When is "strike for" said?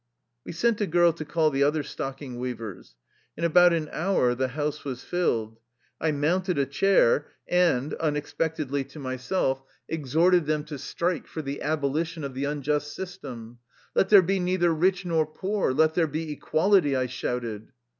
10.83-11.41